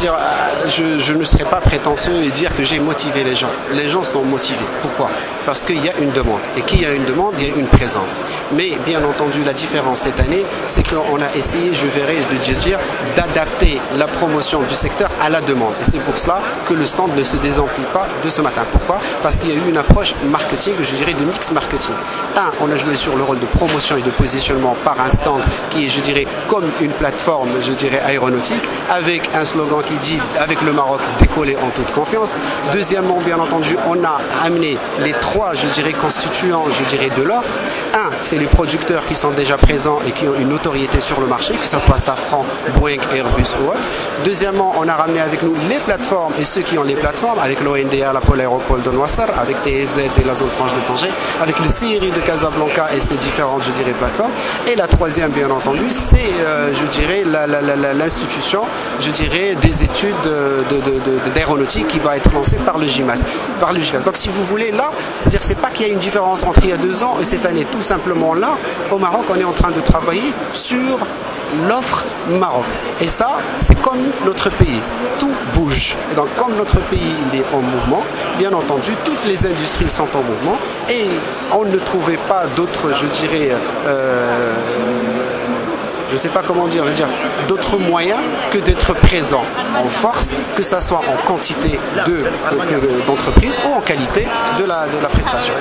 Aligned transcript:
Dire, 0.00 0.14
euh, 0.14 0.70
je, 0.70 0.98
je, 0.98 1.12
ne 1.12 1.24
serai 1.24 1.44
pas 1.44 1.60
prétentieux 1.60 2.22
et 2.22 2.30
dire 2.30 2.54
que 2.54 2.64
j'ai 2.64 2.80
motivé 2.80 3.22
les 3.22 3.34
gens. 3.34 3.50
Les 3.72 3.90
gens 3.90 4.02
sont 4.02 4.22
motivés. 4.22 4.64
Pourquoi? 4.80 5.10
Parce 5.44 5.62
qu'il 5.62 5.84
y 5.84 5.90
a 5.90 5.98
une 5.98 6.10
demande. 6.12 6.40
Et 6.56 6.62
qu'il 6.62 6.80
y 6.80 6.86
a 6.86 6.92
une 6.92 7.04
demande, 7.04 7.34
il 7.38 7.48
y 7.48 7.50
a 7.50 7.54
une 7.54 7.66
présence. 7.66 8.22
Mais 8.52 8.78
bien 8.86 9.04
entendu, 9.04 9.42
la 9.44 9.52
différence 9.52 10.00
cette 10.00 10.18
année, 10.18 10.42
c'est 10.66 10.88
qu'on 10.88 11.20
a 11.20 11.34
essayé, 11.34 11.72
je 11.74 11.86
verrai, 11.86 12.16
de 12.16 12.54
dire, 12.54 12.78
d'adapter 13.14 13.78
la 13.98 14.06
promotion 14.06 14.62
du 14.62 14.74
secteur 14.74 15.10
à 15.20 15.28
la 15.28 15.42
demande. 15.42 15.74
Et 15.82 15.84
c'est 15.84 16.00
pour 16.00 16.16
cela 16.16 16.40
que 16.66 16.72
le 16.72 16.86
stand 16.86 17.14
ne 17.14 17.22
se 17.22 17.36
désemplit 17.36 17.84
pas 17.92 18.06
de 18.24 18.30
ce 18.30 18.40
matin. 18.40 18.62
Pourquoi? 18.72 19.00
Parce 19.22 19.36
qu'il 19.36 19.50
y 19.50 19.52
a 19.52 19.56
eu 19.56 19.68
une 19.68 19.76
approche 19.76 20.14
marketing, 20.24 20.76
je 20.80 20.94
dirais, 20.96 21.12
de 21.12 21.24
mix 21.24 21.50
marketing. 21.50 21.94
Un, 22.38 22.52
on 22.62 22.70
a 22.70 22.76
joué 22.76 22.96
sur 22.96 23.16
le 23.16 23.22
rôle 23.22 23.38
de 23.38 23.46
promotion 23.46 23.98
et 23.98 24.02
de 24.02 24.10
positionnement 24.10 24.76
par 24.82 24.98
un 24.98 25.10
stand 25.10 25.42
qui 25.68 25.84
est, 25.84 25.88
je 25.90 26.00
dirais, 26.00 26.26
comme 26.48 26.70
une 26.80 26.92
plateforme, 26.92 27.50
je 27.60 27.72
dirais, 27.72 28.00
aéronautique, 28.06 28.62
avec 28.88 29.28
un 29.34 29.44
slogan 29.44 29.82
qui 29.89 29.89
dit 29.96 30.18
avec 30.38 30.60
le 30.62 30.72
Maroc 30.72 31.00
décoller 31.18 31.56
en 31.56 31.70
toute 31.70 31.90
confiance. 31.92 32.36
Deuxièmement, 32.72 33.18
bien 33.24 33.38
entendu, 33.38 33.76
on 33.88 34.02
a 34.04 34.18
amené 34.44 34.78
les 35.00 35.12
trois, 35.12 35.52
je 35.54 35.66
dirais, 35.68 35.92
constituants, 35.92 36.64
je 36.70 36.96
dirais, 36.96 37.10
de 37.16 37.22
l'offre. 37.22 37.50
Un, 37.94 38.10
c'est 38.20 38.38
les 38.38 38.46
producteurs 38.46 39.04
qui 39.06 39.14
sont 39.14 39.30
déjà 39.30 39.56
présents 39.56 39.98
et 40.06 40.12
qui 40.12 40.26
ont 40.28 40.34
une 40.34 40.48
notoriété 40.48 41.00
sur 41.00 41.20
le 41.20 41.26
marché, 41.26 41.54
que 41.54 41.66
ce 41.66 41.78
soit 41.78 41.98
Safran, 41.98 42.44
Boeing, 42.78 43.00
Airbus 43.14 43.56
ou 43.60 43.68
autre. 43.68 43.78
Deuxièmement, 44.24 44.74
on 44.78 44.86
a 44.88 44.94
ramené 44.94 45.20
avec 45.20 45.42
nous 45.42 45.54
les 45.68 45.78
plateformes 45.80 46.34
et 46.38 46.44
ceux 46.44 46.62
qui 46.62 46.78
ont 46.78 46.82
les 46.82 46.94
plateformes, 46.94 47.38
avec 47.38 47.60
l'ONDA, 47.60 48.12
la 48.12 48.20
Pôle 48.20 48.40
Aéropole 48.40 48.82
de 48.82 48.90
Noissar, 48.90 49.28
avec 49.38 49.62
TFZ 49.62 49.98
et 49.98 50.24
la 50.24 50.34
zone 50.34 50.50
franche 50.50 50.72
de 50.74 50.80
Tanger, 50.80 51.10
avec 51.40 51.58
le 51.58 51.68
CRI 51.68 52.10
de 52.10 52.20
Casablanca 52.20 52.88
et 52.96 53.00
ses 53.00 53.16
différentes, 53.16 53.62
je 53.66 53.72
dirais, 53.72 53.92
plateformes. 53.92 54.32
Et 54.70 54.76
la 54.76 54.86
troisième, 54.86 55.30
bien 55.30 55.50
entendu, 55.50 55.86
c'est, 55.90 56.32
euh, 56.40 56.72
je 56.74 56.86
dirais, 56.86 57.24
l'institution, 57.94 58.62
je 59.00 59.10
dirais, 59.10 59.56
des 59.80 59.84
études 59.84 60.14
d'aéronautique 61.34 61.88
qui 61.88 61.98
va 61.98 62.16
être 62.16 62.32
lancée 62.32 62.56
par 62.56 62.78
le 62.78 62.86
GIMAS. 62.86 63.22
Par 63.58 63.72
le 63.72 63.80
GIMAS. 63.80 64.02
Donc, 64.04 64.16
si 64.16 64.28
vous 64.28 64.44
voulez, 64.44 64.70
là, 64.70 64.90
c'est-à-dire, 65.18 65.42
c'est 65.42 65.58
pas 65.58 65.70
qu'il 65.70 65.86
y 65.86 65.90
a 65.90 65.92
une 65.92 65.98
différence 65.98 66.44
entre 66.44 66.60
il 66.64 66.70
y 66.70 66.72
a 66.72 66.76
deux 66.76 67.02
ans 67.02 67.16
et 67.20 67.24
cette 67.24 67.46
année. 67.46 67.66
Tout 67.70 67.82
simplement, 67.82 68.34
là, 68.34 68.56
au 68.90 68.98
Maroc, 68.98 69.24
on 69.30 69.36
est 69.36 69.44
en 69.44 69.52
train 69.52 69.70
de 69.70 69.80
travailler 69.80 70.32
sur 70.52 70.98
l'offre 71.68 72.04
Maroc. 72.28 72.64
Et 73.00 73.06
ça, 73.08 73.38
c'est 73.58 73.80
comme 73.80 73.98
notre 74.24 74.50
pays. 74.50 74.80
Tout 75.18 75.32
bouge. 75.54 75.96
Et 76.12 76.14
donc, 76.14 76.28
comme 76.36 76.54
notre 76.56 76.78
pays 76.80 77.14
il 77.32 77.40
est 77.40 77.44
en 77.52 77.60
mouvement, 77.60 78.02
bien 78.38 78.52
entendu, 78.52 78.92
toutes 79.04 79.24
les 79.26 79.46
industries 79.46 79.90
sont 79.90 80.08
en 80.14 80.22
mouvement 80.22 80.56
et 80.88 81.06
on 81.52 81.64
ne 81.64 81.78
trouvait 81.78 82.18
pas 82.28 82.44
d'autres, 82.56 82.90
je 83.00 83.06
dirais, 83.20 83.50
euh, 83.86 84.54
je 86.10 86.14
ne 86.14 86.18
sais 86.18 86.28
pas 86.28 86.42
comment 86.44 86.66
dire, 86.66 86.84
je 86.84 86.90
veux 86.90 86.96
dire, 86.96 87.08
d'autres 87.48 87.78
moyens 87.78 88.20
que 88.50 88.58
d'être 88.58 88.94
présent 88.94 89.44
en 89.78 89.88
force, 89.88 90.34
que 90.56 90.62
ce 90.62 90.80
soit 90.80 90.98
en 91.00 91.26
quantité 91.26 91.78
d'entreprises 93.06 93.60
de, 93.62 93.68
ou 93.68 93.72
en 93.74 93.80
qualité 93.80 94.26
de 94.58 94.64
la, 94.64 94.86
de 94.88 94.98
la 95.00 95.08
prestation. 95.08 95.54